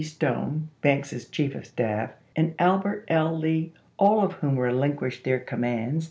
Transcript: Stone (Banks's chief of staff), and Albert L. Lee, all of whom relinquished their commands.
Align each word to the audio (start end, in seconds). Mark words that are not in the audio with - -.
Stone 0.03 0.69
(Banks's 0.81 1.29
chief 1.29 1.53
of 1.53 1.63
staff), 1.67 2.09
and 2.35 2.55
Albert 2.57 3.05
L. 3.07 3.37
Lee, 3.37 3.71
all 3.99 4.23
of 4.25 4.33
whom 4.33 4.57
relinquished 4.57 5.23
their 5.23 5.39
commands. 5.39 5.99